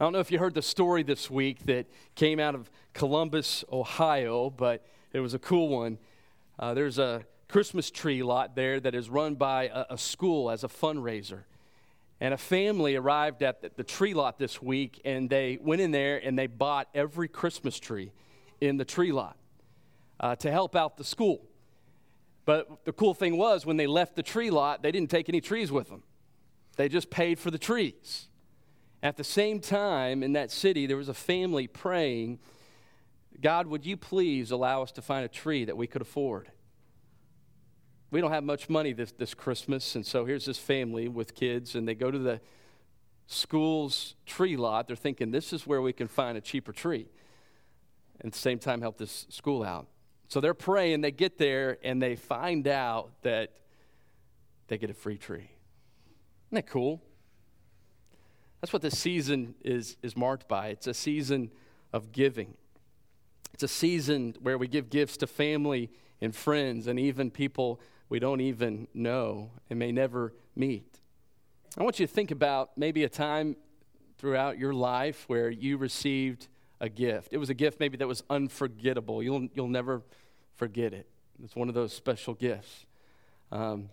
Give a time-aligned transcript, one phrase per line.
[0.00, 3.64] I don't know if you heard the story this week that came out of Columbus,
[3.72, 5.98] Ohio, but it was a cool one.
[6.56, 10.62] Uh, there's a Christmas tree lot there that is run by a, a, school as
[10.62, 11.40] a fundraiser.
[12.20, 15.90] And a family arrived at the, the tree lot this week, and they went in
[15.90, 18.12] there and they bought every Christmas tree
[18.60, 19.36] in the tree lot
[20.20, 21.44] uh, to help out the school.
[22.44, 25.40] But the cool thing was, when they left the tree lot, they didn't take any
[25.40, 26.04] trees with them,
[26.76, 28.28] they just paid for the trees.
[29.02, 32.40] At the same time, in that city, there was a family praying,
[33.40, 36.50] God, would you please allow us to find a tree that we could afford?
[38.10, 41.74] We don't have much money this, this Christmas, and so here's this family with kids,
[41.74, 42.40] and they go to the
[43.26, 44.88] school's tree lot.
[44.88, 47.06] They're thinking, this is where we can find a cheaper tree.
[48.20, 49.86] And at the same time, help this school out.
[50.28, 53.52] So they're praying, they get there, and they find out that
[54.66, 55.50] they get a free tree.
[56.48, 57.02] Isn't that cool?
[58.60, 60.68] That's what this season is, is marked by.
[60.68, 61.50] It's a season
[61.92, 62.54] of giving.
[63.54, 68.18] It's a season where we give gifts to family and friends and even people we
[68.18, 71.00] don't even know and may never meet.
[71.76, 73.56] I want you to think about maybe a time
[74.18, 76.48] throughout your life where you received
[76.80, 77.32] a gift.
[77.32, 79.22] It was a gift maybe that was unforgettable.
[79.22, 80.02] You'll, you'll never
[80.56, 81.06] forget it.
[81.42, 82.86] It's one of those special gifts.
[83.52, 83.90] Um,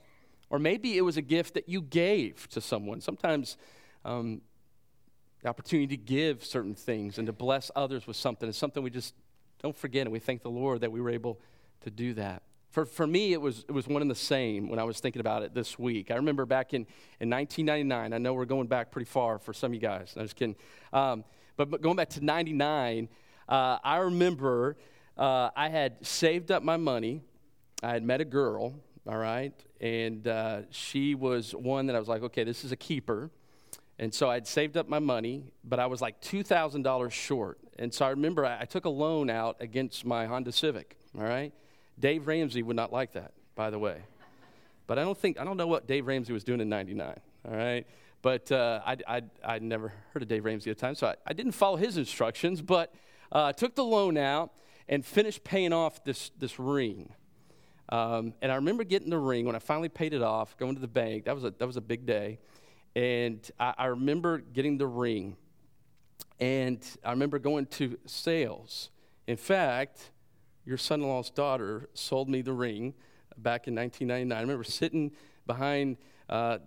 [0.49, 3.01] or maybe it was a gift that you gave to someone.
[3.01, 3.57] Sometimes
[4.03, 4.41] um,
[5.41, 8.89] the opportunity to give certain things and to bless others with something is something we
[8.89, 9.13] just
[9.61, 11.39] don't forget, and we thank the Lord that we were able
[11.81, 12.43] to do that.
[12.71, 15.21] For, for me, it was, it was one and the same when I was thinking
[15.21, 16.11] about it this week.
[16.11, 16.81] I remember back in,
[17.21, 20.13] in 1999, I know we're going back pretty far for some of you guys.
[20.17, 20.57] I'm just kidding.
[20.91, 21.23] Um,
[21.55, 23.07] but, but going back to 99,
[23.47, 24.75] uh, I remember
[25.17, 27.21] uh, I had saved up my money.
[27.81, 28.73] I had met a girl,
[29.07, 32.75] all right, and uh, she was one that I was like, okay, this is a
[32.75, 33.31] keeper.
[33.97, 37.59] And so I'd saved up my money, but I was like $2,000 short.
[37.79, 41.23] And so I remember I, I, took a loan out against my Honda Civic, all
[41.23, 41.53] right?
[41.97, 44.01] Dave Ramsey would not like that, by the way.
[44.87, 47.15] But I don't think, I don't know what Dave Ramsey was doing in 99,
[47.47, 47.87] all right?
[48.21, 51.15] But uh, I, I, I'd never heard of Dave Ramsey at the time, so I,
[51.25, 52.93] I didn't follow his instructions, but
[53.31, 54.51] uh, I took the loan out
[54.89, 57.13] and finished paying off this, this ring.
[57.89, 60.81] Um, and I remember getting the ring when I finally paid it off, going to
[60.81, 61.25] the bank.
[61.25, 62.39] That was a, that was a big day.
[62.95, 65.35] And I, I remember getting the ring.
[66.39, 68.89] And I remember going to sales.
[69.27, 70.11] In fact,
[70.65, 72.93] your son in law's daughter sold me the ring
[73.37, 74.37] back in 1999.
[74.37, 75.11] I remember sitting
[75.45, 75.97] behind
[76.29, 76.57] uh,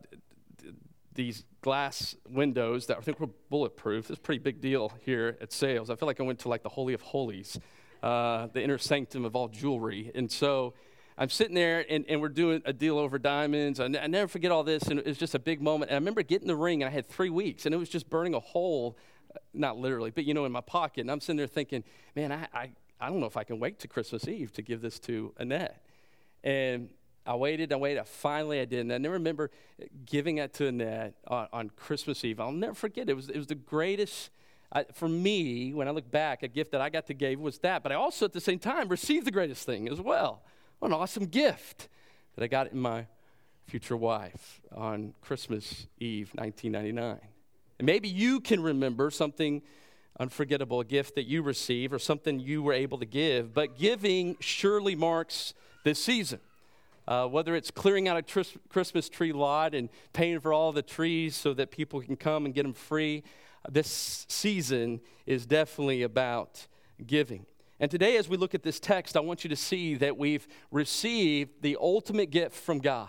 [1.14, 4.10] these glass windows that I think were bulletproof.
[4.10, 5.90] It's a pretty big deal here at sales.
[5.90, 7.58] I feel like I went to like the Holy of Holies,
[8.02, 10.12] uh, the inner sanctum of all jewelry.
[10.14, 10.74] And so
[11.20, 13.80] I'm sitting there and, and we're doing a deal over diamonds.
[13.80, 15.90] I, n- I never forget all this, and it was just a big moment.
[15.90, 18.08] And I remember getting the ring, and I had three weeks, and it was just
[18.08, 18.96] burning a hole,
[19.34, 21.00] uh, not literally, but you know, in my pocket.
[21.00, 21.82] And I'm sitting there thinking,
[22.14, 22.70] man, I, I,
[23.00, 25.84] I don't know if I can wait to Christmas Eve to give this to Annette.
[26.44, 26.88] And
[27.26, 28.06] I waited, I waited.
[28.06, 28.80] Finally, I did.
[28.80, 29.50] And I never remember
[30.06, 32.38] giving it to Annette on, on Christmas Eve.
[32.38, 33.10] I'll never forget.
[33.10, 34.30] It was, it was the greatest,
[34.70, 37.58] uh, for me, when I look back, a gift that I got to give was
[37.58, 37.82] that.
[37.82, 40.42] But I also, at the same time, received the greatest thing as well.
[40.78, 41.88] What an awesome gift
[42.36, 43.06] that I got in my
[43.66, 47.18] future wife on Christmas Eve, 1999.
[47.80, 49.62] And maybe you can remember something
[50.20, 54.36] unforgettable, a gift that you received or something you were able to give, but giving
[54.38, 55.52] surely marks
[55.82, 56.38] this season.
[57.08, 61.34] Uh, whether it's clearing out a Christmas tree lot and paying for all the trees
[61.34, 63.24] so that people can come and get them free,
[63.68, 66.68] this season is definitely about
[67.04, 67.46] giving.
[67.80, 70.48] And today, as we look at this text, I want you to see that we've
[70.70, 73.08] received the ultimate gift from God.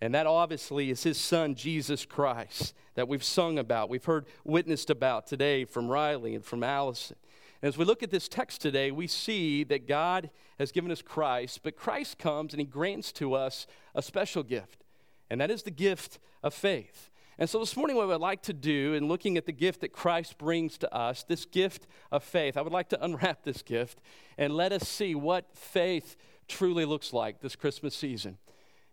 [0.00, 4.90] And that obviously is his son, Jesus Christ, that we've sung about, we've heard witnessed
[4.90, 7.16] about today from Riley and from Allison.
[7.62, 11.02] And as we look at this text today, we see that God has given us
[11.02, 14.84] Christ, but Christ comes and he grants to us a special gift,
[15.28, 17.10] and that is the gift of faith.
[17.40, 19.94] And so this morning, what I'd like to do in looking at the gift that
[19.94, 23.98] Christ brings to us, this gift of faith, I would like to unwrap this gift
[24.36, 28.36] and let us see what faith truly looks like this Christmas season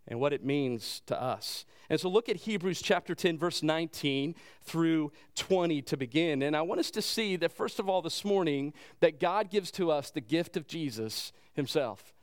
[0.06, 1.66] and what it means to us.
[1.90, 6.40] And so look at Hebrews chapter 10, verse 19 through 20 to begin.
[6.40, 9.70] And I want us to see that, first of all, this morning, that God gives
[9.72, 12.14] to us the gift of Jesus himself.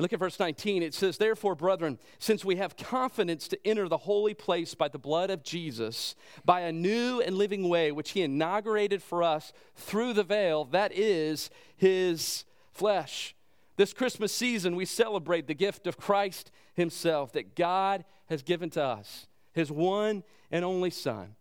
[0.00, 0.82] Look at verse 19.
[0.84, 4.98] It says, Therefore, brethren, since we have confidence to enter the holy place by the
[4.98, 6.14] blood of Jesus,
[6.44, 10.92] by a new and living way which he inaugurated for us through the veil, that
[10.94, 13.34] is his flesh.
[13.76, 18.82] This Christmas season, we celebrate the gift of Christ himself that God has given to
[18.82, 21.34] us, his one and only Son.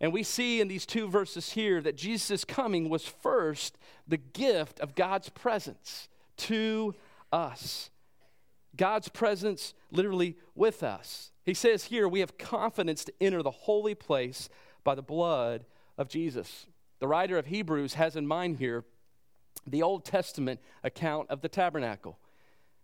[0.00, 4.80] And we see in these two verses here that Jesus' coming was first the gift
[4.80, 6.08] of God's presence
[6.38, 6.94] to
[7.32, 7.90] us.
[8.76, 11.32] God's presence literally with us.
[11.44, 14.48] He says here, we have confidence to enter the holy place
[14.84, 15.64] by the blood
[15.98, 16.66] of Jesus.
[17.00, 18.84] The writer of Hebrews has in mind here
[19.66, 22.18] the Old Testament account of the tabernacle.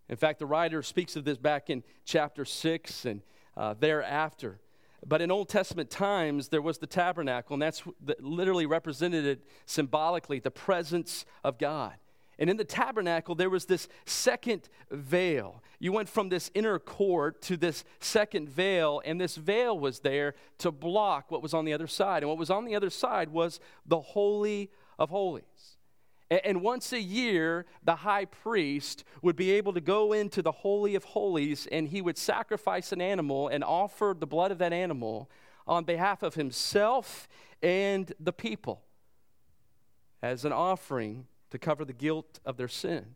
[0.09, 3.23] In fact, the writer speaks of this back in chapter 6 and
[3.57, 4.61] uh, thereafter.
[5.07, 7.83] But in Old Testament times, there was the tabernacle, and that's
[8.21, 11.95] literally represented symbolically the presence of God.
[12.39, 15.63] And in the tabernacle, there was this second veil.
[15.81, 20.35] You went from this inner court to this second veil, and this veil was there
[20.59, 22.23] to block what was on the other side.
[22.23, 25.79] And what was on the other side was the Holy of Holies.
[26.31, 30.95] And once a year, the high priest would be able to go into the Holy
[30.95, 35.31] of Holies and he would sacrifice an animal and offer the blood of that animal
[35.67, 37.29] on behalf of himself
[37.63, 38.83] and the people
[40.23, 43.15] as an offering to cover the guilt of their sin.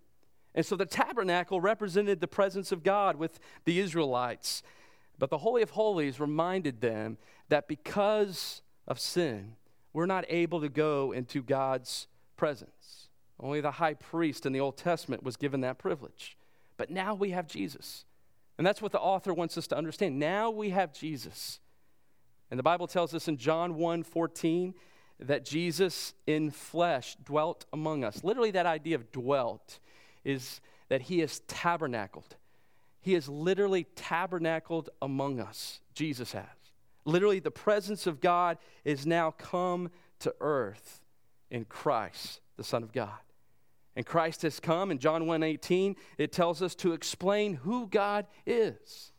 [0.55, 4.62] And so the tabernacle represented the presence of God with the Israelites.
[5.19, 7.17] But the Holy of Holies reminded them
[7.49, 9.56] that because of sin,
[9.93, 12.06] we're not able to go into God's
[12.37, 13.08] presence.
[13.40, 16.37] Only the high priest in the Old Testament was given that privilege.
[16.76, 18.05] But now we have Jesus.
[18.58, 20.19] And that's what the author wants us to understand.
[20.19, 21.61] Now we have Jesus.
[22.50, 24.75] And the Bible tells us in John 1 14,
[25.20, 28.25] that Jesus in flesh dwelt among us.
[28.25, 29.79] Literally, that idea of dwelt
[30.25, 32.37] is that he is tabernacled.
[33.00, 35.81] He is literally tabernacled among us.
[35.94, 36.44] Jesus has.
[37.05, 41.00] Literally, the presence of God is now come to earth
[41.50, 43.19] in Christ, the Son of God.
[43.94, 49.12] And Christ has come in John 1:18, it tells us to explain who God is.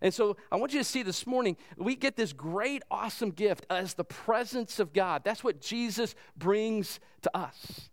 [0.00, 3.66] And so I want you to see this morning, we get this great, awesome gift
[3.68, 5.22] as the presence of God.
[5.24, 7.90] That's what Jesus brings to us.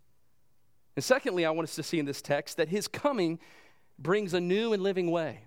[0.94, 3.38] And secondly, I want us to see in this text that his coming
[3.98, 5.42] brings a new and living way.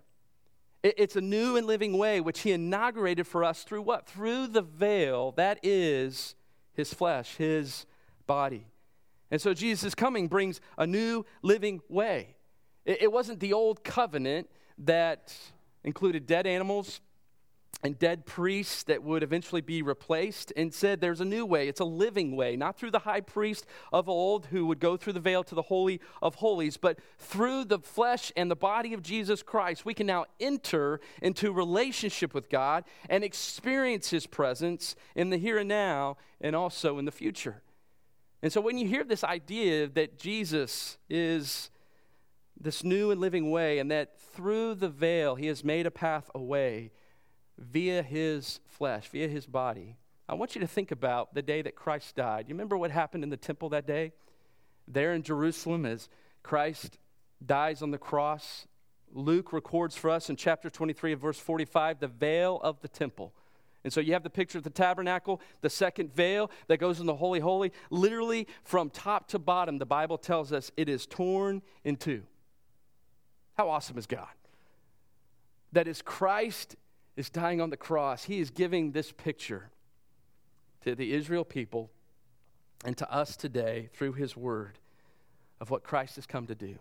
[0.83, 4.07] It's a new and living way which he inaugurated for us through what?
[4.07, 6.35] Through the veil that is
[6.73, 7.85] his flesh, his
[8.27, 8.67] body.
[9.31, 12.35] And so Jesus' coming brings a new living way.
[12.85, 15.35] It wasn't the old covenant that
[15.83, 17.01] included dead animals
[17.83, 21.69] and dead priests that would eventually be replaced, and said there's a new way.
[21.69, 25.13] It's a living way, not through the high priest of old who would go through
[25.13, 29.01] the veil to the Holy of Holies, but through the flesh and the body of
[29.01, 35.29] Jesus Christ, we can now enter into relationship with God and experience His presence in
[35.29, 37.61] the here and now and also in the future.
[38.41, 41.69] And so when you hear this idea that Jesus is
[42.59, 46.29] this new and living way, and that through the veil he has made a path
[46.35, 46.91] away
[47.57, 49.95] via his flesh, via his body.
[50.27, 52.45] I want you to think about the day that Christ died.
[52.47, 54.13] You remember what happened in the temple that day?
[54.87, 56.09] There in Jerusalem, as
[56.43, 56.97] Christ
[57.45, 58.67] dies on the cross,
[59.11, 63.33] Luke records for us in chapter 23 of verse 45 the veil of the temple.
[63.83, 67.05] And so you have the picture of the tabernacle, the second veil that goes in
[67.05, 67.71] the Holy Holy.
[67.89, 72.23] Literally, from top to bottom, the Bible tells us it is torn in two.
[73.59, 74.29] How awesome is God?
[75.73, 76.77] That as Christ
[77.17, 79.69] is dying on the cross, he is giving this picture
[80.85, 81.91] to the Israel people
[82.85, 84.79] and to us today through his word
[85.59, 86.77] of what Christ has come to do.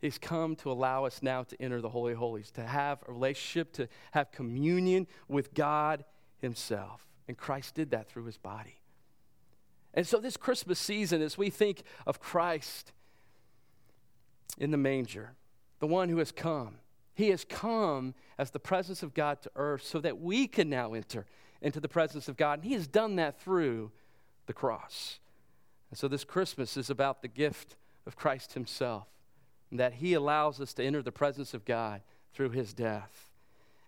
[0.00, 3.72] He's come to allow us now to enter the Holy Holies, to have a relationship,
[3.72, 6.04] to have communion with God
[6.40, 7.04] Himself.
[7.26, 8.78] And Christ did that through His body.
[9.92, 12.92] And so, this Christmas season, as we think of Christ
[14.56, 15.34] in the manger,
[15.80, 16.76] the one who has come.
[17.14, 20.94] He has come as the presence of God to earth so that we can now
[20.94, 21.26] enter
[21.60, 22.60] into the presence of God.
[22.60, 23.90] And He has done that through
[24.46, 25.18] the cross.
[25.90, 29.08] And so this Christmas is about the gift of Christ Himself,
[29.70, 33.30] and that He allows us to enter the presence of God through His death.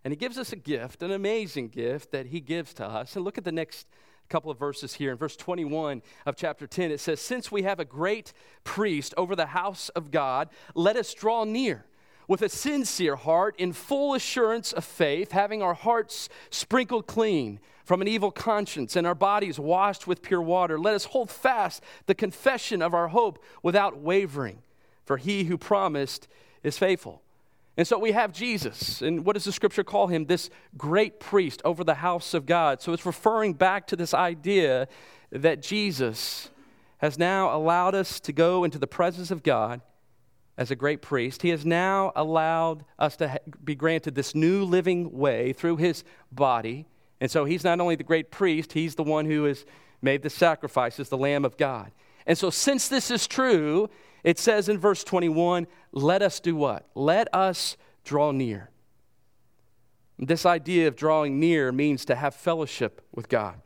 [0.05, 3.15] And He gives us a gift, an amazing gift that He gives to us.
[3.15, 3.87] And look at the next
[4.31, 5.11] couple of verses here.
[5.11, 8.33] In verse 21 of chapter 10, it says, Since we have a great
[8.65, 11.85] priest over the house of God, let us draw near
[12.29, 18.01] with a sincere heart in full assurance of faith, having our hearts sprinkled clean from
[18.01, 20.79] an evil conscience and our bodies washed with pure water.
[20.79, 24.63] Let us hold fast the confession of our hope without wavering,
[25.05, 26.29] for he who promised
[26.63, 27.21] is faithful.
[27.81, 29.01] And so we have Jesus.
[29.01, 30.27] And what does the scripture call him?
[30.27, 32.83] This great priest over the house of God.
[32.83, 34.87] So it's referring back to this idea
[35.33, 36.51] that Jesus
[36.99, 39.81] has now allowed us to go into the presence of God
[40.59, 41.41] as a great priest.
[41.41, 46.85] He has now allowed us to be granted this new living way through his body
[47.19, 49.65] And so he's not only the great priest, he's the one who has
[50.03, 51.93] made the sacrifices, the Lamb of God.
[52.27, 53.89] And so, since this is true,
[54.23, 56.87] it says in verse 21 let us do what?
[56.95, 58.71] Let us draw near.
[60.19, 63.61] This idea of drawing near means to have fellowship with God,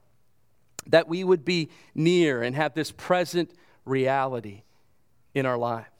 [0.86, 3.50] that we would be near and have this present
[3.84, 4.62] reality
[5.34, 5.90] in our life.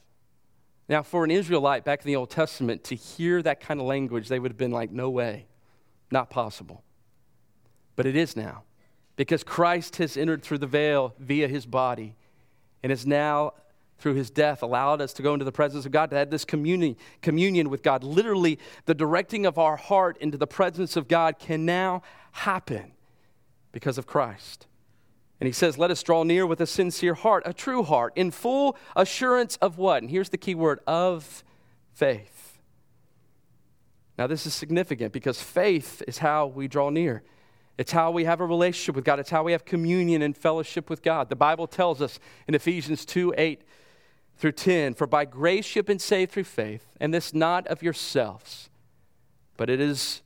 [0.87, 4.29] Now, for an Israelite back in the Old Testament to hear that kind of language,
[4.29, 5.47] they would have been like, no way,
[6.11, 6.83] not possible.
[7.95, 8.63] But it is now,
[9.15, 12.15] because Christ has entered through the veil via his body
[12.83, 13.53] and has now,
[13.97, 16.45] through his death, allowed us to go into the presence of God, to have this
[16.45, 18.03] communion, communion with God.
[18.03, 22.91] Literally, the directing of our heart into the presence of God can now happen
[23.71, 24.67] because of Christ.
[25.39, 28.31] And he says, Let us draw near with a sincere heart, a true heart, in
[28.31, 30.01] full assurance of what?
[30.01, 31.43] And here's the key word of
[31.93, 32.59] faith.
[34.17, 37.23] Now, this is significant because faith is how we draw near.
[37.77, 39.19] It's how we have a relationship with God.
[39.19, 41.27] It's how we have communion and fellowship with God.
[41.27, 43.61] The Bible tells us in Ephesians 2 8
[44.37, 47.81] through 10 For by grace you have been saved through faith, and this not of
[47.81, 48.69] yourselves,
[49.57, 50.21] but it is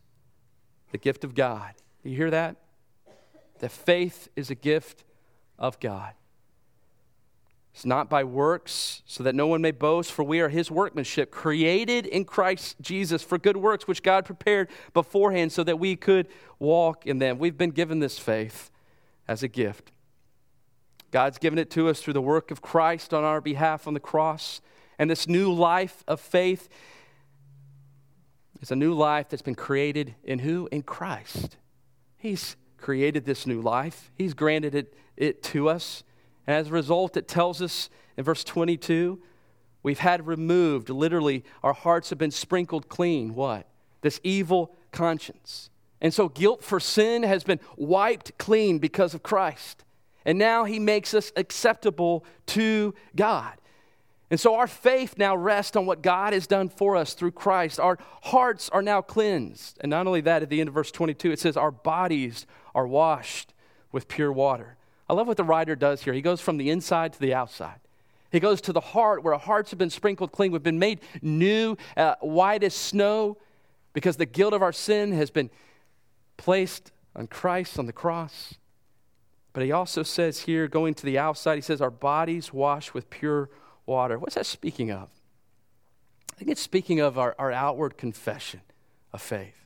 [0.91, 1.73] the gift of God.
[2.03, 2.55] You hear that?
[3.59, 5.03] that faith is a gift
[5.57, 6.13] of God.
[7.73, 11.31] It's not by works, so that no one may boast, for we are his workmanship,
[11.31, 16.27] created in Christ Jesus for good works, which God prepared beforehand so that we could
[16.57, 17.37] walk in them.
[17.37, 18.71] We've been given this faith
[19.27, 19.91] as a gift.
[21.11, 23.99] God's given it to us through the work of Christ on our behalf on the
[23.99, 24.61] cross.
[24.97, 26.69] And this new life of faith
[28.61, 30.67] is a new life that's been created in who?
[30.71, 31.57] In Christ.
[32.17, 36.03] He's created this new life, He's granted it, it to us.
[36.47, 39.21] And as a result, it tells us in verse 22
[39.81, 43.33] we've had removed, literally, our hearts have been sprinkled clean.
[43.33, 43.67] What?
[44.01, 45.69] This evil conscience.
[46.01, 49.83] And so guilt for sin has been wiped clean because of Christ.
[50.25, 53.53] And now he makes us acceptable to God.
[54.31, 57.79] And so our faith now rests on what God has done for us through Christ.
[57.79, 59.79] Our hearts are now cleansed.
[59.81, 62.45] And not only that, at the end of verse 22, it says, Our bodies
[62.75, 63.53] are washed
[63.91, 64.77] with pure water.
[65.09, 66.13] I love what the writer does here.
[66.13, 67.79] He goes from the inside to the outside.
[68.31, 70.51] He goes to the heart where our hearts have been sprinkled clean.
[70.51, 73.37] We've been made new, uh, white as snow,
[73.93, 75.49] because the guilt of our sin has been
[76.37, 78.58] placed on Christ on the cross.
[79.53, 83.09] But he also says here, going to the outside, he says, Our bodies washed with
[83.09, 83.49] pure
[83.85, 84.19] water.
[84.19, 85.09] What's that speaking of?
[86.31, 88.61] I think it's speaking of our, our outward confession
[89.11, 89.65] of faith.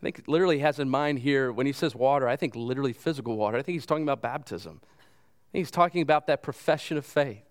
[0.00, 3.36] I think literally has in mind here, when he says water, I think literally physical
[3.36, 3.56] water.
[3.56, 4.80] I think he's talking about baptism.
[5.52, 7.44] he's talking about that profession of faith.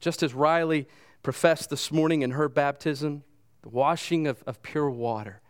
[0.00, 0.86] Just as Riley
[1.22, 3.24] professed this morning in her baptism,
[3.62, 5.40] the washing of, of pure water.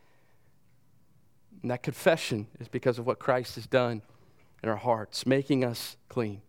[1.63, 4.03] And that confession is because of what Christ has done
[4.69, 6.43] our hearts, making us clean.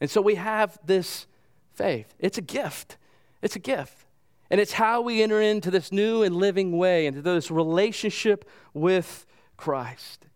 [0.00, 1.26] And so we have this
[1.74, 2.14] faith.
[2.18, 2.96] It's a gift.
[3.42, 4.06] It's a gift.
[4.50, 9.26] And it's how we enter into this new and living way, into this relationship with
[9.56, 10.26] Christ.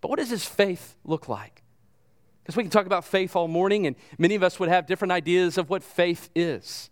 [0.00, 1.62] But what does this faith look like?
[2.42, 5.12] Because we can talk about faith all morning, and many of us would have different
[5.12, 6.90] ideas of what faith is.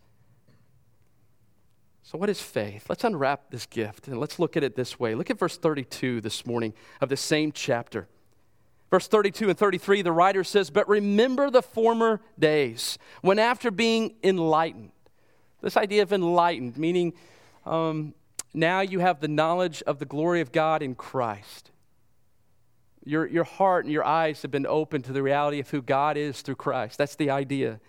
[2.03, 2.87] So, what is faith?
[2.89, 5.15] Let's unwrap this gift and let's look at it this way.
[5.15, 6.73] Look at verse 32 this morning
[7.03, 8.09] of the same chapter.
[8.91, 14.15] Verse 32 and 33, the writer says, But remember the former days when, after being
[14.23, 14.93] enlightened,
[15.61, 17.13] this idea of enlightened, meaning
[17.67, 18.15] um,
[18.55, 21.71] now you have the knowledge of the glory of God in Christ.
[23.05, 26.17] Your, your heart and your eyes have been opened to the reality of who God
[26.17, 26.99] is through Christ.
[26.99, 27.81] That's the idea.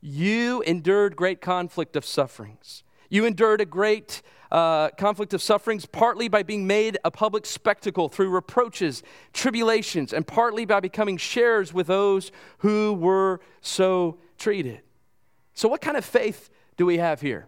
[0.00, 2.82] You endured great conflict of sufferings.
[3.10, 8.08] You endured a great uh, conflict of sufferings, partly by being made a public spectacle
[8.08, 9.02] through reproaches,
[9.32, 14.80] tribulations, and partly by becoming sharers with those who were so treated.
[15.54, 17.46] So, what kind of faith do we have here?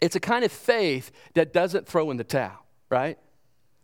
[0.00, 3.18] It's a kind of faith that doesn't throw in the towel, right?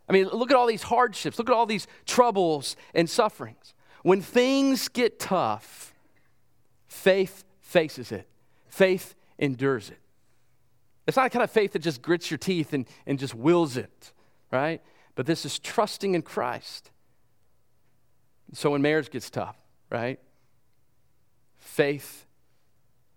[0.09, 3.73] I mean, look at all these hardships, look at all these troubles and sufferings.
[4.03, 5.93] When things get tough,
[6.87, 8.27] faith faces it,
[8.67, 9.99] faith endures it.
[11.07, 13.77] It's not a kind of faith that just grits your teeth and, and just wills
[13.77, 14.11] it,
[14.51, 14.81] right?
[15.15, 16.91] But this is trusting in Christ.
[18.53, 19.55] So when marriage gets tough,
[19.89, 20.19] right?
[21.55, 22.25] Faith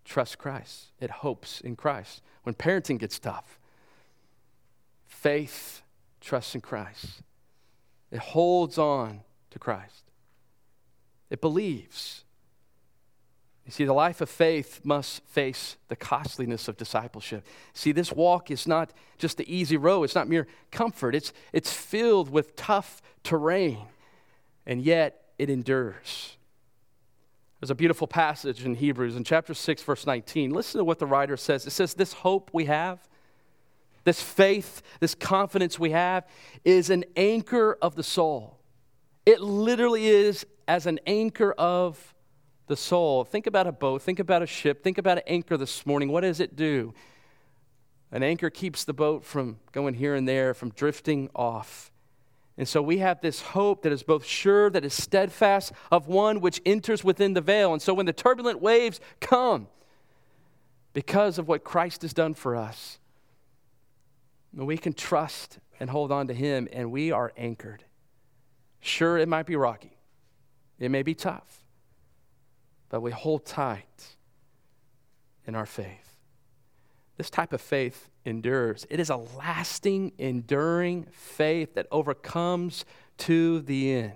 [0.05, 2.21] trusts Christ, it hopes in Christ.
[2.43, 3.59] When parenting gets tough,
[5.05, 5.81] faith
[6.19, 7.21] trusts in Christ,
[8.09, 9.21] it holds on
[9.51, 10.03] to Christ,
[11.29, 12.23] it believes.
[13.65, 17.45] You see, the life of faith must face the costliness of discipleship.
[17.73, 21.71] See, this walk is not just the easy road, it's not mere comfort, it's, it's
[21.71, 23.85] filled with tough terrain,
[24.65, 26.37] and yet it endures.
[27.59, 30.51] There's a beautiful passage in Hebrews in chapter 6, verse 19.
[30.51, 31.67] Listen to what the writer says.
[31.67, 33.07] It says, This hope we have,
[34.03, 36.27] this faith, this confidence we have,
[36.65, 38.57] is an anchor of the soul.
[39.27, 42.15] It literally is as an anchor of
[42.71, 43.25] the soul.
[43.25, 46.09] Think about a boat, think about a ship, think about an anchor this morning.
[46.09, 46.93] What does it do?
[48.13, 51.91] An anchor keeps the boat from going here and there, from drifting off.
[52.57, 56.39] And so we have this hope that is both sure, that is steadfast, of one
[56.39, 57.73] which enters within the veil.
[57.73, 59.67] And so when the turbulent waves come,
[60.93, 62.99] because of what Christ has done for us,
[64.53, 67.83] we can trust and hold on to Him, and we are anchored.
[68.79, 69.97] Sure, it might be rocky,
[70.79, 71.60] it may be tough
[72.91, 74.17] but we hold tight
[75.47, 76.17] in our faith.
[77.15, 78.85] This type of faith endures.
[78.89, 82.83] It is a lasting, enduring faith that overcomes
[83.19, 84.13] to the end.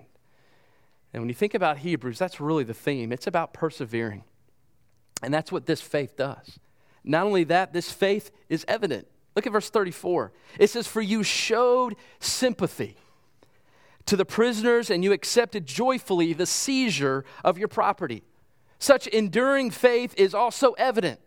[1.13, 3.13] And when you think about Hebrews, that's really the theme.
[3.13, 4.25] It's about persevering.
[5.23, 6.59] And that's what this faith does.
[7.01, 9.07] Not only that, this faith is evident.
[9.37, 10.33] Look at verse 34.
[10.59, 12.97] It says, For you showed sympathy
[14.05, 18.23] to the prisoners, and you accepted joyfully the seizure of your property.
[18.85, 21.19] Such enduring faith is also evident.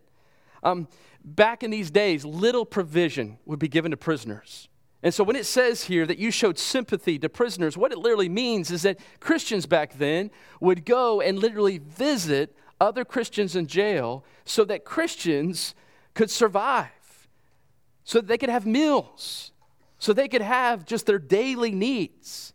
[0.62, 0.86] Um,
[1.24, 4.68] back in these days, little provision would be given to prisoners.
[5.02, 8.28] And so when it says here that you showed sympathy to prisoners, what it literally
[8.28, 14.24] means is that Christians back then would go and literally visit other Christians in jail
[14.44, 15.74] so that Christians
[16.14, 17.28] could survive,
[18.04, 19.50] so that they could have meals,
[19.98, 22.52] so they could have just their daily needs.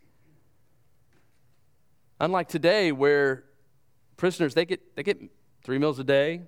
[2.18, 3.44] Unlike today, where
[4.16, 5.20] prisoners, they get, they get
[5.62, 6.42] three meals a day.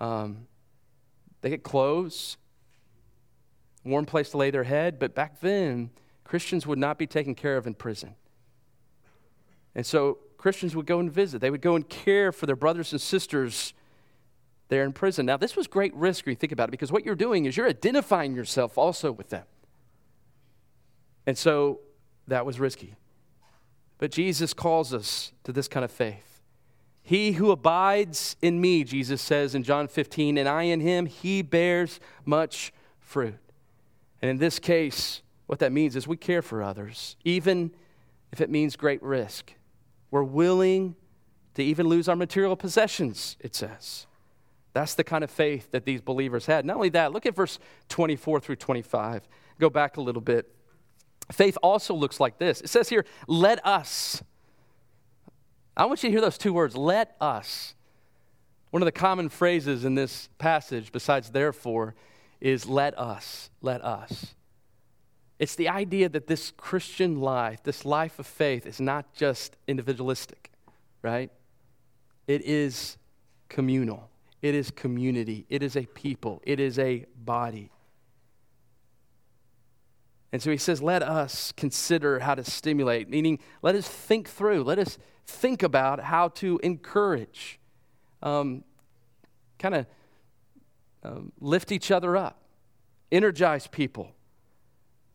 [0.00, 0.46] Um,
[1.40, 2.36] they get clothes,
[3.84, 4.98] warm place to lay their head.
[4.98, 5.90] But back then,
[6.24, 8.14] Christians would not be taken care of in prison.
[9.74, 11.40] And so Christians would go and visit.
[11.40, 13.74] They would go and care for their brothers and sisters
[14.68, 15.26] there in prison.
[15.26, 17.56] Now, this was great risk when you think about it, because what you're doing is
[17.56, 19.44] you're identifying yourself also with them.
[21.26, 21.80] And so
[22.26, 22.94] that was risky.
[23.98, 26.40] But Jesus calls us to this kind of faith.
[27.02, 31.42] He who abides in me, Jesus says in John 15, and I in him, he
[31.42, 33.38] bears much fruit.
[34.20, 37.72] And in this case, what that means is we care for others, even
[38.30, 39.54] if it means great risk.
[40.10, 40.96] We're willing
[41.54, 44.06] to even lose our material possessions, it says.
[44.74, 46.64] That's the kind of faith that these believers had.
[46.64, 47.58] Not only that, look at verse
[47.88, 49.26] 24 through 25.
[49.58, 50.54] Go back a little bit.
[51.32, 54.22] Faith also looks like this it says here, let us.
[55.76, 57.74] I want you to hear those two words, let us.
[58.70, 61.94] One of the common phrases in this passage, besides therefore,
[62.40, 64.34] is let us, let us.
[65.38, 70.50] It's the idea that this Christian life, this life of faith, is not just individualistic,
[71.02, 71.30] right?
[72.26, 72.98] It is
[73.48, 74.10] communal,
[74.42, 77.70] it is community, it is a people, it is a body.
[80.32, 84.62] And so he says, let us consider how to stimulate, meaning let us think through,
[84.62, 87.58] let us think about how to encourage,
[88.22, 88.64] um,
[89.58, 89.86] kind of
[91.02, 92.42] um, lift each other up,
[93.10, 94.12] energize people,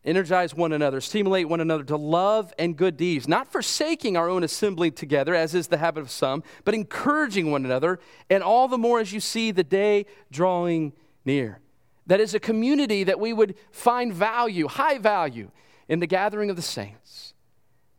[0.04, 4.44] energize one another, stimulate one another to love and good deeds, not forsaking our own
[4.44, 8.00] assembly together, as is the habit of some, but encouraging one another,
[8.32, 10.92] and all the more as you see the day drawing
[11.24, 11.60] near.
[12.08, 15.52] That is a community that we would find value, high value,
[15.88, 17.34] in the gathering of the saints.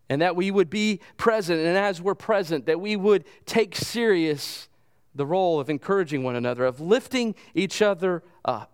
[0.08, 4.68] And that we would be present, and as we're present, that we would take serious
[5.14, 8.72] the role of encouraging one another, of lifting each other up,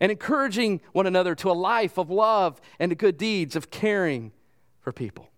[0.00, 4.32] and encouraging one another to a life of love and good deeds, of caring
[4.80, 5.30] for people.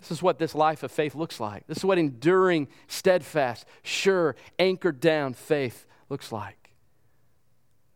[0.00, 1.66] This is what this life of faith looks like.
[1.68, 6.61] This is what enduring, steadfast, sure, anchored down faith looks like.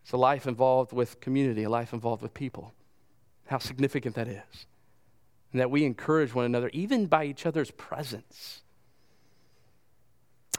[0.06, 2.72] It's a life involved with community, a life involved with people.
[3.46, 4.66] How significant that is.
[5.50, 8.62] And that we encourage one another, even by each other's presence.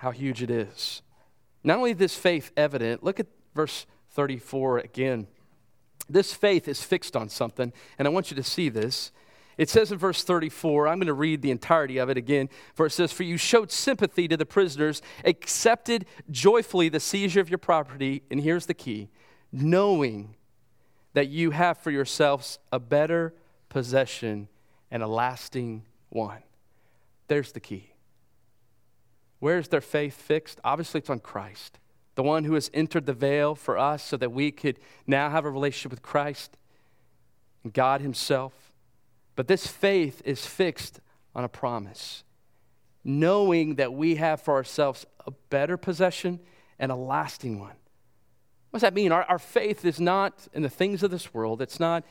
[0.01, 1.01] How huge it is.
[1.63, 5.27] Not only this faith evident, look at verse 34 again.
[6.09, 9.13] This faith is fixed on something, and I want you to see this.
[9.57, 12.85] It says in verse 34, I'm going to read the entirety of it again, for
[12.85, 17.59] it says, For you showed sympathy to the prisoners, accepted joyfully the seizure of your
[17.59, 19.07] property, and here's the key
[19.51, 20.35] knowing
[21.13, 23.33] that you have for yourselves a better
[23.69, 24.47] possession
[24.91, 26.43] and a lasting one.
[27.27, 27.91] There's the key.
[29.39, 30.59] Where is their faith fixed?
[30.63, 31.79] Obviously, it's on Christ,
[32.15, 35.45] the one who has entered the veil for us so that we could now have
[35.45, 36.57] a relationship with Christ
[37.63, 38.53] and God Himself.
[39.35, 40.99] But this faith is fixed
[41.35, 42.23] on a promise,
[43.03, 46.39] knowing that we have for ourselves a better possession
[46.79, 47.75] and a lasting one.
[48.69, 49.11] What does that mean?
[49.11, 52.03] Our, our faith is not in the things of this world, it's not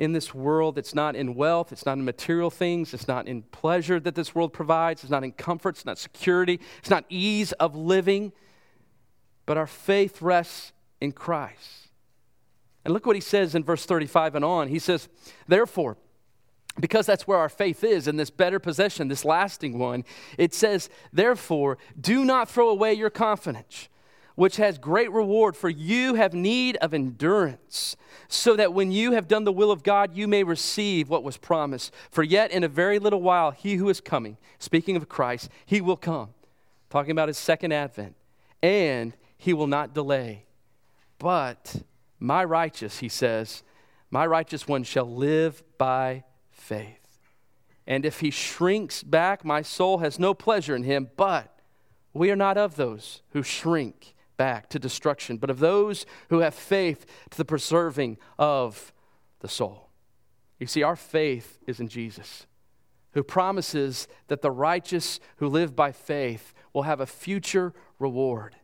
[0.00, 0.78] in this world.
[0.78, 1.72] It's not in wealth.
[1.72, 2.94] It's not in material things.
[2.94, 5.04] It's not in pleasure that this world provides.
[5.04, 5.76] It's not in comfort.
[5.76, 6.58] It's not security.
[6.78, 8.32] It's not ease of living.
[9.44, 11.90] But our faith rests in Christ.
[12.82, 14.68] And look what he says in verse 35 and on.
[14.68, 15.10] He says,
[15.46, 15.98] Therefore,
[16.78, 20.04] because that's where our faith is in this better possession, this lasting one,
[20.38, 23.90] it says, Therefore, do not throw away your confidence
[24.40, 27.94] which has great reward, for you have need of endurance,
[28.26, 31.36] so that when you have done the will of God, you may receive what was
[31.36, 31.92] promised.
[32.10, 35.82] For yet in a very little while, he who is coming, speaking of Christ, he
[35.82, 36.30] will come,
[36.88, 38.16] talking about his second advent,
[38.62, 40.46] and he will not delay.
[41.18, 41.76] But
[42.18, 43.62] my righteous, he says,
[44.10, 47.18] my righteous one shall live by faith.
[47.86, 51.60] And if he shrinks back, my soul has no pleasure in him, but
[52.14, 56.54] we are not of those who shrink back to destruction, but of those who have
[56.54, 58.90] faith to the preserving of
[59.40, 59.90] the soul.
[60.58, 62.46] You see, our faith is in Jesus,
[63.12, 68.56] who promises that the righteous who live by faith will have a future reward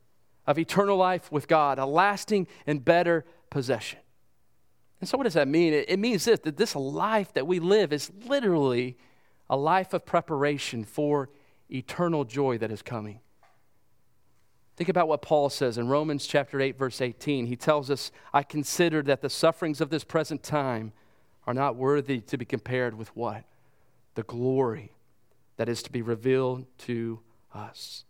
[0.46, 3.98] of eternal life with God, a lasting and better possession.
[5.02, 5.74] And so, what does that mean?
[5.74, 8.96] It, means this that this life that we live is literally
[9.50, 11.28] a life of preparation for
[11.70, 13.20] eternal joy that is coming.
[14.76, 17.46] Think about what Paul says in Romans chapter 8 verse 18.
[17.46, 20.92] He tells us, "I consider that the sufferings of this present time
[21.46, 23.44] are not worthy to be compared with what?
[24.14, 24.92] The glory
[25.56, 27.22] that is to be revealed to
[27.54, 28.04] us."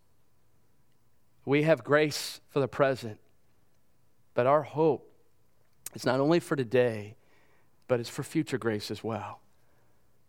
[1.44, 3.20] We have grace for the present,
[4.34, 5.12] but our hope
[5.94, 7.16] is not only for today,
[7.86, 9.40] but it's for future grace as well.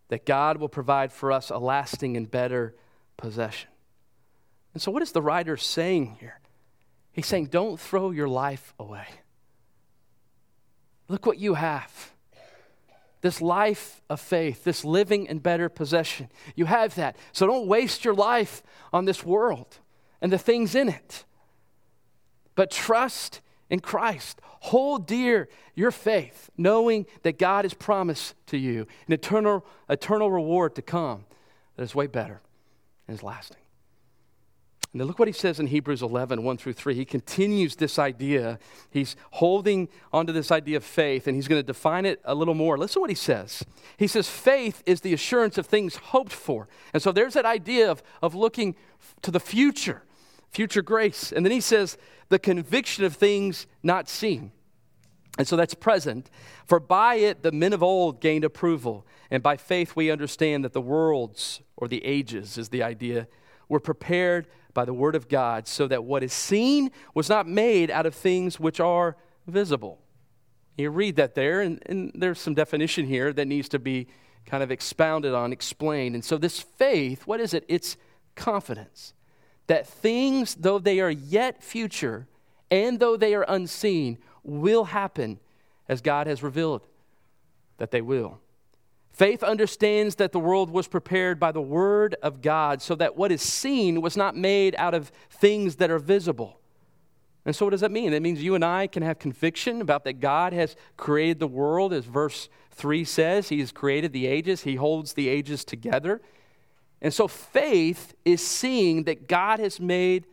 [0.10, 2.76] That God will provide for us a lasting and better
[3.18, 3.72] possession.
[4.78, 6.40] And so, what is the writer saying here?
[7.12, 9.08] He's saying, don't throw your life away.
[11.08, 12.12] Look what you have
[13.22, 16.30] this life of faith, this living and better possession.
[16.56, 17.18] You have that.
[17.32, 18.62] So don't waste your life
[18.94, 19.80] on this world
[20.22, 21.26] and the things in it,
[22.54, 24.40] but trust in Christ.
[24.44, 30.76] Hold dear your faith, knowing that God has promised to you an eternal, eternal reward
[30.76, 31.26] to come
[31.78, 32.42] that is way better
[33.08, 33.58] and is lasting.
[34.94, 36.96] And then look what he says in Hebrews 11, 1 through 3.
[36.96, 38.58] He continues this idea.
[38.90, 42.54] He's holding onto this idea of faith, and he's going to define it a little
[42.54, 42.78] more.
[42.78, 43.64] Listen to what he says.
[43.98, 46.68] He says, Faith is the assurance of things hoped for.
[46.94, 48.76] And so there's that idea of, of looking
[49.22, 50.04] to the future,
[50.50, 51.32] future grace.
[51.32, 51.98] And then he says,
[52.30, 54.52] the conviction of things not seen.
[55.38, 56.30] And so that's present.
[56.66, 59.06] For by it the men of old gained approval.
[59.30, 63.28] And by faith we understand that the worlds, or the ages is the idea,
[63.70, 64.48] were prepared
[64.78, 68.14] by the word of God, so that what is seen was not made out of
[68.14, 69.98] things which are visible.
[70.78, 74.06] You read that there, and, and there's some definition here that needs to be
[74.46, 76.14] kind of expounded on, explained.
[76.14, 77.66] And so, this faith, what is it?
[77.68, 77.98] It's
[78.36, 79.16] confidence
[79.66, 82.28] that things, though they are yet future
[82.70, 85.40] and though they are unseen, will happen
[85.90, 86.86] as God has revealed
[87.80, 88.38] that they will.
[89.18, 93.32] Faith understands that the world was prepared by the Word of God so that what
[93.32, 96.60] is seen was not made out of things that are visible.
[97.44, 98.14] And so, what does that mean?
[98.14, 101.94] It means you and I can have conviction about that God has created the world,
[101.94, 103.50] as verse 3 says.
[103.50, 106.22] He has created the ages, He holds the ages together.
[107.02, 110.28] And so, faith is seeing that God has made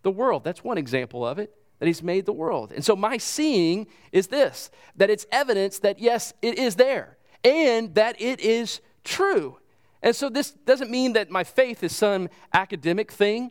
[0.00, 0.44] the world.
[0.44, 2.72] That's one example of it, that He's made the world.
[2.72, 7.94] And so, my seeing is this that it's evidence that, yes, it is there and
[7.94, 9.58] that it is true.
[10.02, 13.50] And so this doesn't mean that my faith is some academic thing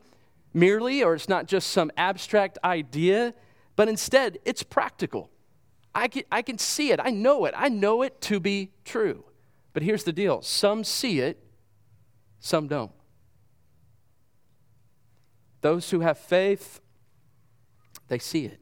[0.54, 3.34] merely, or it's not just some abstract idea,
[3.76, 5.30] but instead it's practical.
[5.94, 9.26] I can, I can see it, I know it, I know it to be true.
[9.74, 11.44] But here's the deal some see it,
[12.40, 12.92] some don't.
[15.62, 16.80] Those who have faith,
[18.08, 18.60] they see it,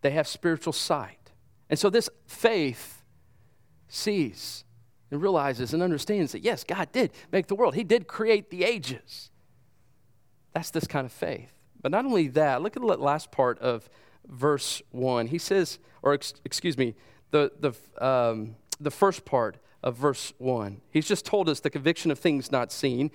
[0.00, 1.32] they have spiritual sight.
[1.68, 2.93] And so this faith
[3.88, 4.64] sees
[5.10, 8.64] and realizes and understands that, yes, God did make the world, He did create the
[8.64, 9.30] ages.
[10.52, 11.52] That's this kind of faith.
[11.82, 13.90] But not only that, look at the last part of
[14.26, 15.26] verse 1.
[15.26, 16.94] He says, or ex- excuse me,
[17.30, 20.80] the, the, um, the first part of verse 1.
[20.90, 23.10] He's just told us the conviction of things not seen.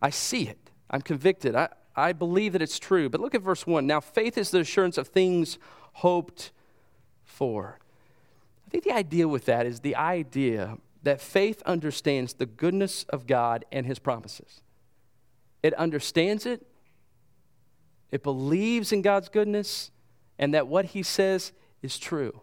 [0.00, 0.70] I see it.
[0.90, 1.54] I'm convicted.
[1.54, 3.08] I, I believe that it's true.
[3.08, 3.86] But look at verse 1.
[3.86, 5.58] Now, faith is the assurance of things
[5.94, 6.52] hoped
[7.24, 7.78] for.
[8.76, 13.64] Think the idea with that is the idea that faith understands the goodness of God
[13.72, 14.60] and his promises.
[15.62, 16.66] It understands it,
[18.10, 19.90] it believes in God's goodness,
[20.38, 22.42] and that what he says is true.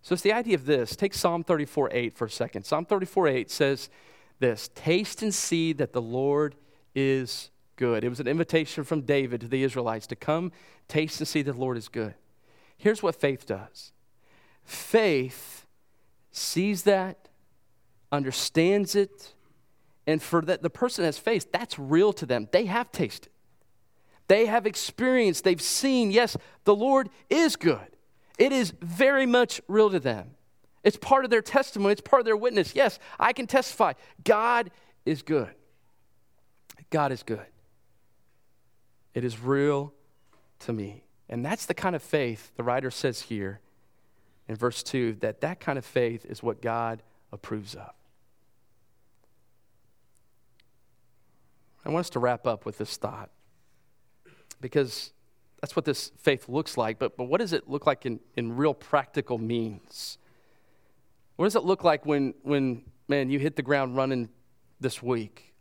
[0.00, 0.96] So it's the idea of this.
[0.96, 2.64] Take Psalm 34 8 for a second.
[2.64, 3.90] Psalm 34 8 says
[4.38, 6.54] this Taste and see that the Lord
[6.94, 8.02] is good.
[8.02, 10.52] It was an invitation from David to the Israelites to come
[10.88, 12.14] taste and see that the Lord is good.
[12.78, 13.92] Here's what faith does
[14.64, 15.55] faith
[16.36, 17.28] sees that,
[18.12, 19.34] understands it,
[20.06, 22.48] and for that the person has faith, that's real to them.
[22.52, 23.30] They have tasted.
[24.28, 27.96] They have experienced, they've seen, yes, the Lord is good.
[28.38, 30.32] It is very much real to them.
[30.82, 32.74] It's part of their testimony, it's part of their witness.
[32.74, 33.92] Yes, I can testify.
[34.24, 34.70] God
[35.04, 35.54] is good.
[36.90, 37.46] God is good.
[39.14, 39.94] It is real
[40.60, 41.04] to me.
[41.28, 43.60] And that's the kind of faith the writer says here
[44.48, 47.92] in verse 2 that that kind of faith is what God approves of.
[51.84, 53.30] I want us to wrap up with this thought
[54.60, 55.12] because
[55.60, 56.98] that's what this faith looks like.
[56.98, 60.18] But, but what does it look like in, in real practical means?
[61.36, 64.28] What does it look like when, when, man, you hit the ground running
[64.80, 65.54] this week?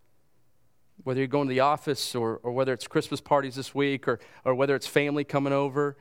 [1.03, 4.19] Whether you're going to the office or, or whether it's Christmas parties this week or,
[4.43, 5.97] or whether it's family coming over,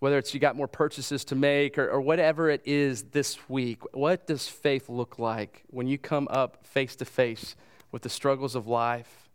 [0.00, 3.80] whether it's you got more purchases to make or, or whatever it is this week,
[3.94, 7.54] what does faith look like when you come up face to face
[7.92, 9.28] with the struggles of life,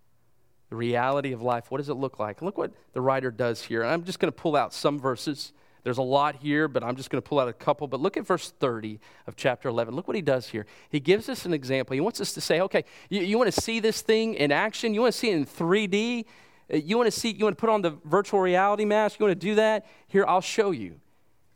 [0.70, 1.72] the reality of life?
[1.72, 2.42] What does it look like?
[2.42, 3.82] Look what the writer does here.
[3.82, 5.54] And I'm just going to pull out some verses
[5.86, 7.88] there's a lot here, but I'm just going to pull out a couple.
[7.88, 9.96] But look at verse 30 of chapter 11.
[9.96, 10.66] Look what he does here.
[10.90, 11.94] He gives us an example.
[11.94, 14.96] He wants us to say, okay, you, you want to see this thing in action?
[14.96, 16.26] You want to see it in 3D?
[16.72, 19.20] Uh, you want to see, you want to put on the virtual reality mask?
[19.20, 19.86] You want to do that?
[20.08, 21.00] Here, I'll show you.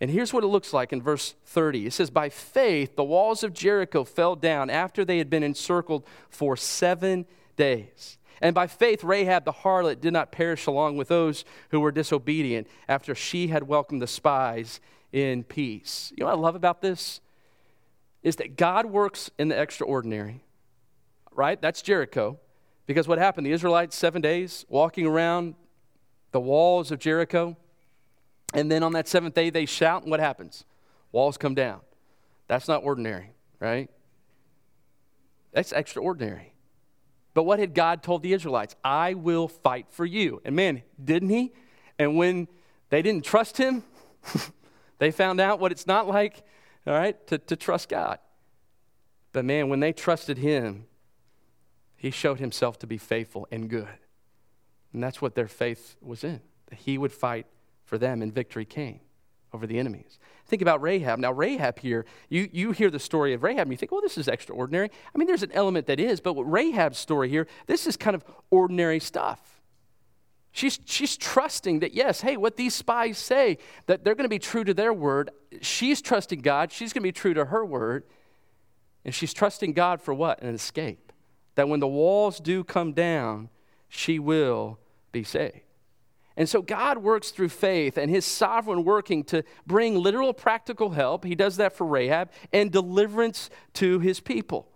[0.02, 1.88] And here's what it looks like in verse 30.
[1.88, 6.06] It says, By faith, the walls of Jericho fell down after they had been encircled
[6.30, 7.26] for seven
[7.58, 8.18] days.
[8.42, 12.68] And by faith, Rahab the harlot did not perish along with those who were disobedient
[12.88, 14.80] after she had welcomed the spies
[15.12, 16.14] in peace.
[16.16, 17.20] You know what I love about this?
[18.24, 20.44] Is that God works in the extraordinary,
[21.34, 21.62] right?
[21.62, 22.40] That's Jericho.
[22.90, 23.46] Because what happened?
[23.46, 25.54] The Israelites, seven days, walking around
[26.32, 27.56] the walls of Jericho.
[28.56, 30.66] And then on that seventh day, they shout, and what happens?
[31.12, 31.82] Walls come down.
[32.48, 33.92] That's not ordinary, right?
[35.52, 36.56] That's extraordinary.
[37.36, 38.76] But what had God told the Israelites?
[38.84, 40.42] I will fight for you.
[40.44, 41.54] And man, didn't he?
[42.00, 42.48] And when
[42.90, 43.84] they didn't trust him,
[44.98, 46.42] they found out what it's not like,
[46.88, 48.18] all right, to, to trust God.
[49.32, 50.88] But man, when they trusted him,
[52.00, 53.88] he showed himself to be faithful and good.
[54.94, 57.46] And that's what their faith was in, that he would fight
[57.84, 59.02] for them and victory came
[59.52, 60.18] over the enemies.
[60.46, 61.20] Think about Rahab.
[61.20, 64.18] Now, Rahab here, you, you hear the story of Rahab and you think, well, this
[64.18, 64.90] is extraordinary.
[65.14, 68.24] I mean, there's an element that is, but Rahab's story here, this is kind of
[68.50, 69.62] ordinary stuff.
[70.52, 73.58] She's, she's trusting that, yes, hey, what these spies say,
[73.88, 75.32] that they're going to be true to their word.
[75.62, 76.72] She's trusting God.
[76.72, 78.06] She's going to be true to her word.
[79.04, 80.42] And she's trusting God for what?
[80.42, 81.09] An escape.
[81.60, 83.50] That when the walls do come down,
[83.90, 84.80] she will
[85.12, 85.60] be saved.
[86.38, 91.26] And so God works through faith and his sovereign working to bring literal practical help.
[91.26, 94.70] He does that for Rahab and deliverance to his people.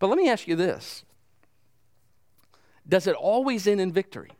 [0.00, 1.04] But let me ask you this
[2.88, 4.32] Does it always end in victory?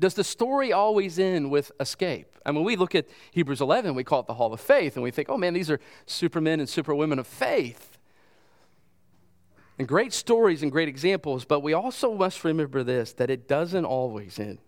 [0.00, 2.36] Does the story always end with escape?
[2.44, 5.04] I mean, we look at Hebrews 11, we call it the Hall of Faith, and
[5.04, 7.92] we think, oh man, these are supermen and superwomen of faith
[9.78, 13.84] and great stories and great examples, but we also must remember this that it doesn't
[13.84, 14.58] always end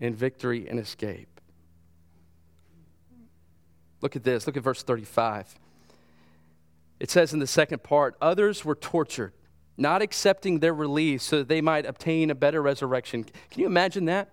[0.00, 1.40] in victory and escape.
[4.00, 4.46] Look at this.
[4.46, 5.54] Look at verse 35.
[7.00, 9.32] It says in the second part, others were tortured,
[9.76, 13.24] not accepting their release so that they might obtain a better resurrection.
[13.24, 14.32] Can you imagine that?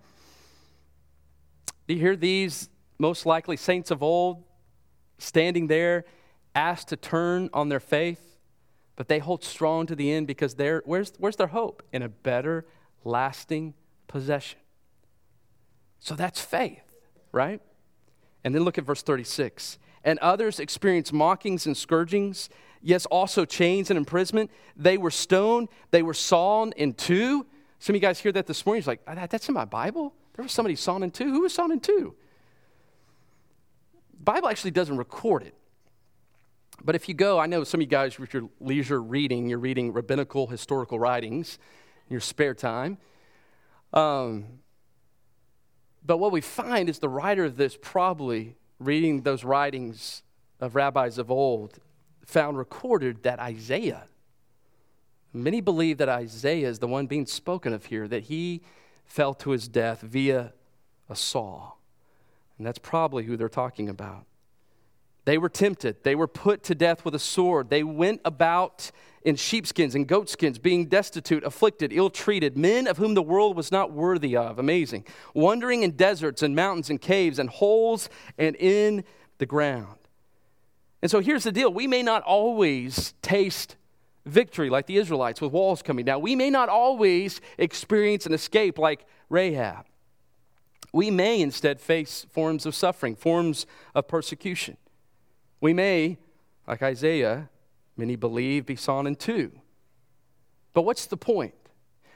[1.88, 4.44] Do you hear these most likely saints of old
[5.20, 6.06] standing there
[6.56, 8.35] asked to turn on their faith?
[8.96, 11.84] But they hold strong to the end because they're, where's, where's their hope?
[11.92, 12.66] In a better,
[13.04, 13.74] lasting
[14.08, 14.60] possession.
[16.00, 16.84] So that's faith,
[17.32, 17.62] right?
[18.44, 19.78] And then look at verse 36.
[20.04, 22.50] And others experienced mockings and scourgings,
[22.82, 24.52] yes, also chains and imprisonment.
[24.76, 27.46] They were stoned, they were sawn in two.
[27.80, 28.80] Some of you guys hear that this morning.
[28.80, 30.14] It's like, that's in my Bible?
[30.36, 31.32] There was somebody sawn in two.
[31.32, 32.16] Who was sawn in two?
[34.24, 35.56] Bible actually doesn't record it.
[36.84, 39.60] But if you go, I know some of you guys with your leisure reading, you're
[39.60, 41.58] reading rabbinical historical writings
[42.08, 42.98] in your spare time.
[43.94, 44.46] Um,
[46.06, 50.22] but what we find is the writer of this probably reading those writings
[50.60, 51.80] of rabbis of old
[52.26, 54.04] found recorded that Isaiah,
[55.32, 58.62] many believe that Isaiah is the one being spoken of here, that he
[59.06, 60.54] fell to his death via
[61.10, 61.74] a saw.
[62.58, 64.26] And that's probably who they're talking about.
[65.26, 66.04] They were tempted.
[66.04, 67.70] They were put to death with a sword.
[67.70, 68.92] They went about
[69.24, 73.72] in sheepskins and goatskins, being destitute, afflicted, ill treated, men of whom the world was
[73.72, 74.60] not worthy of.
[74.60, 75.04] Amazing.
[75.34, 78.08] Wandering in deserts and mountains and caves and holes
[78.38, 79.04] and in
[79.40, 79.98] the ground.
[81.02, 83.76] And so here's the deal we may not always taste
[84.28, 86.22] victory like the Israelites with walls coming down.
[86.22, 89.86] We may not always experience an escape like Rahab.
[90.94, 94.78] We may instead face forms of suffering, forms of persecution.
[95.66, 96.20] We may,
[96.68, 97.50] like Isaiah,
[97.98, 99.52] many believe, be sawn in two.
[100.76, 101.56] But what's the point?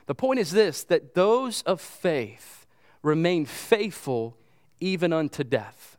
[0.05, 2.67] The point is this that those of faith
[3.01, 4.37] remain faithful
[4.79, 5.97] even unto death.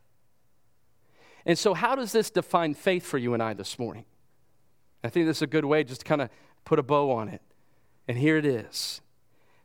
[1.45, 4.05] And so, how does this define faith for you and I this morning?
[5.03, 6.29] I think this is a good way just to kind of
[6.63, 7.41] put a bow on it.
[8.07, 9.01] And here it is.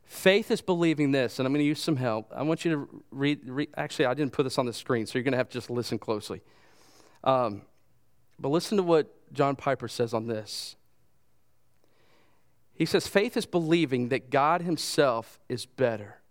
[0.03, 2.33] Faith is believing this, and I'm going to use some help.
[2.35, 5.17] I want you to read, read actually, I didn't put this on the screen, so
[5.17, 6.41] you're going to have to just listen closely.
[7.23, 7.61] Um,
[8.39, 10.75] but listen to what John Piper says on this.
[12.73, 16.21] He says, faith is believing that God Himself is better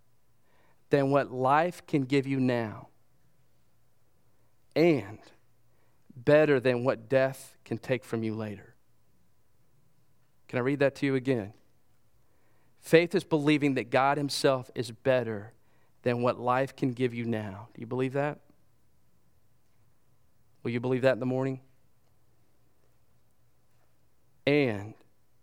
[0.89, 2.87] than what life can give you now,
[4.75, 5.19] and
[6.15, 8.73] better than what death can take from you later.
[10.47, 11.51] Can I read that to you again?
[12.79, 15.51] Faith is believing that God Himself is better
[16.03, 17.67] than what life can give you now.
[17.73, 18.39] Do you believe that?
[20.63, 21.59] Will you believe that in the morning?
[24.47, 24.93] And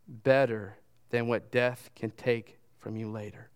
[0.09, 0.79] better
[1.11, 3.51] than what death can take from you later.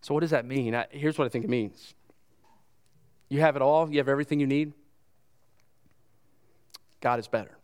[0.00, 0.74] So, what does that mean?
[0.74, 1.94] I, here's what I think it means
[3.28, 4.72] you have it all, you have everything you need.
[7.00, 7.56] God is better.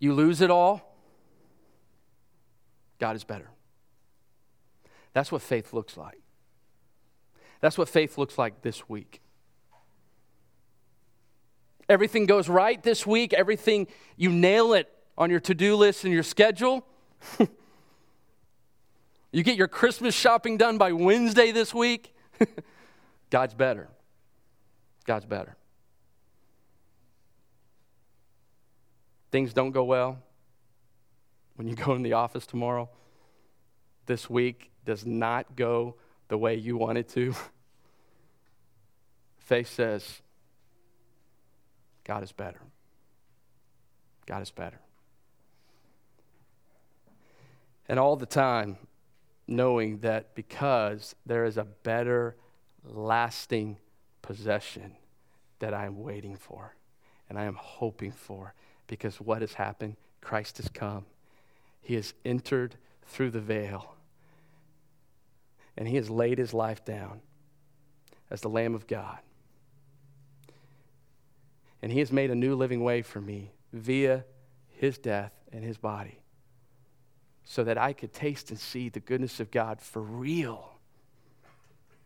[0.00, 0.96] You lose it all,
[2.98, 3.50] God is better.
[5.12, 6.20] That's what faith looks like.
[7.60, 9.20] That's what faith looks like this week.
[11.88, 16.12] Everything goes right this week, everything, you nail it on your to do list and
[16.12, 16.86] your schedule.
[19.32, 22.14] you get your Christmas shopping done by Wednesday this week.
[23.30, 23.88] God's better.
[25.06, 25.56] God's better.
[29.30, 30.18] Things don't go well
[31.56, 32.88] when you go in the office tomorrow.
[34.06, 35.96] This week does not go
[36.28, 37.34] the way you want it to.
[39.38, 40.22] Faith says,
[42.08, 42.60] God is better.
[44.26, 44.80] God is better.
[47.86, 48.78] And all the time,
[49.46, 52.34] knowing that because there is a better,
[52.82, 53.76] lasting
[54.22, 54.96] possession
[55.58, 56.74] that I am waiting for
[57.28, 58.54] and I am hoping for,
[58.86, 59.96] because what has happened?
[60.22, 61.04] Christ has come.
[61.82, 63.94] He has entered through the veil
[65.76, 67.20] and he has laid his life down
[68.30, 69.18] as the Lamb of God.
[71.82, 74.24] And he has made a new living way for me via
[74.68, 76.20] his death and his body
[77.44, 80.74] so that I could taste and see the goodness of God for real.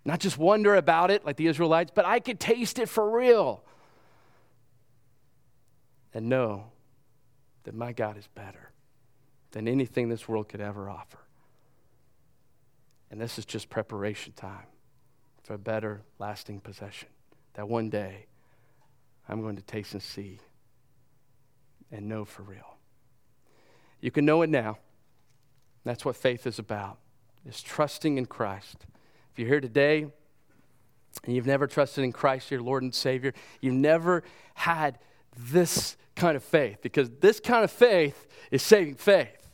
[0.05, 3.65] Not just wonder about it like the Israelites, but I could taste it for real
[6.15, 6.67] and know
[7.65, 8.71] that my God is better
[9.53, 11.19] than anything this world could ever offer.
[13.11, 14.67] And this is just preparation time
[15.43, 17.09] for a better, lasting possession.
[17.55, 18.27] That one day
[19.29, 20.41] I'm going to taste and see
[21.91, 22.77] and know for real.
[24.01, 24.79] You can know it now.
[25.85, 26.99] That's what faith is about,
[27.47, 28.87] is trusting in Christ.
[29.33, 30.07] If you're here today
[31.25, 34.23] and you've never trusted in Christ, your Lord and Savior, you've never
[34.55, 34.99] had
[35.37, 39.49] this kind of faith, because this kind of faith is saving faith.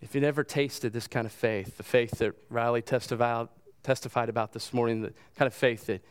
[0.00, 3.48] If you never tasted this kind of faith, the faith that Riley testified,
[3.82, 6.02] testified about this morning, the kind of faith that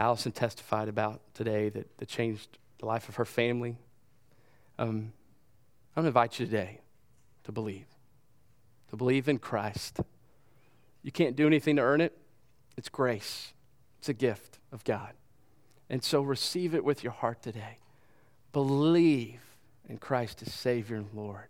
[0.00, 3.76] Allison testified about today that, that changed the life of her family,
[4.78, 5.12] um,
[5.94, 6.80] I'm going to invite you today
[7.44, 7.86] to believe,
[8.88, 10.00] to believe in Christ.
[11.02, 12.16] You can't do anything to earn it,
[12.78, 13.52] it's grace,
[13.98, 15.12] it's a gift of God.
[15.90, 17.76] And so receive it with your heart today.
[18.52, 19.40] Believe
[19.86, 21.48] in Christ as Savior and Lord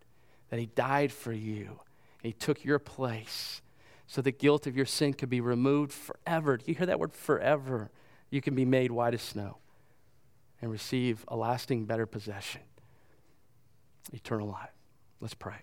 [0.48, 1.80] that He died for you.
[2.20, 3.62] He took your place
[4.08, 6.56] so the guilt of your sin could be removed forever.
[6.56, 7.92] Do you hear that word forever?
[8.30, 9.58] You can be made white as snow
[10.62, 12.62] and receive a lasting, better possession
[14.12, 14.70] eternal life.
[15.20, 15.56] Let's pray.